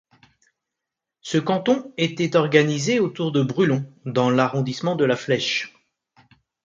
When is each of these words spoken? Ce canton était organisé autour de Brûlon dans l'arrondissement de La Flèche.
Ce 1.21 1.37
canton 1.37 1.93
était 1.97 2.35
organisé 2.35 2.99
autour 2.99 3.31
de 3.31 3.43
Brûlon 3.43 3.85
dans 4.05 4.31
l'arrondissement 4.31 4.95
de 4.95 5.05
La 5.05 5.15
Flèche. 5.15 5.75